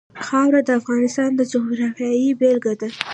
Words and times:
خاوره 0.25 0.61
د 0.67 0.69
افغانستان 0.79 1.29
د 1.35 1.41
جغرافیې 1.51 2.31
بېلګه 2.39 2.73
ده. 2.79 2.89